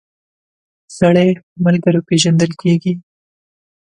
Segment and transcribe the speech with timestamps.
[0.97, 2.93] سړی په ملګرو پيژندل کیږی